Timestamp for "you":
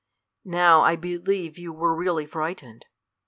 1.59-1.71